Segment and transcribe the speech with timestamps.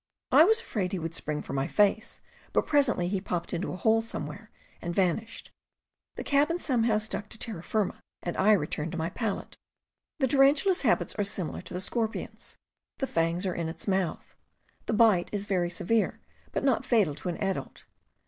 [0.31, 2.21] I was afraid he would spring for my face,
[2.53, 4.49] but presently he popped into a hole somewhere,
[4.81, 5.51] and vanished.
[6.15, 9.57] The cabin somehow stuck to terra firma, and I returned to my pallet.
[10.17, 12.57] The tarantula's habits are similar to the scorpion's.
[12.97, 14.33] The fangs are in its mouth.
[14.87, 16.19] The bite is very severe,
[16.51, 17.83] but not fatal to an adult.